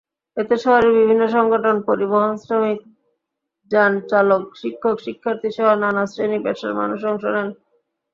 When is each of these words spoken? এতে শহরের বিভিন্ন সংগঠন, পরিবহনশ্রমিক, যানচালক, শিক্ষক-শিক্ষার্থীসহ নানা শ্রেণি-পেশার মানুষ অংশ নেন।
এতে 0.37 0.55
শহরের 0.57 0.91
বিভিন্ন 0.97 1.23
সংগঠন, 1.27 1.75
পরিবহনশ্রমিক, 1.81 2.79
যানচালক, 3.71 4.43
শিক্ষক-শিক্ষার্থীসহ 4.61 5.67
নানা 5.83 6.03
শ্রেণি-পেশার 6.07 6.73
মানুষ 6.75 6.99
অংশ 7.05 7.23
নেন। 7.33 7.47